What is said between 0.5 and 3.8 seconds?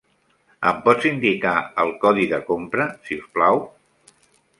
Em pots indicar el codi de compra, si us plau?